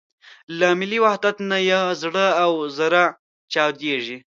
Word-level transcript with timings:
له 0.57 0.67
ملي 0.79 0.99
وحدت 1.05 1.37
نه 1.51 1.57
یې 1.69 1.81
زړه 2.01 2.27
او 2.43 2.51
زره 2.77 3.03
چاودېږي. 3.53 4.17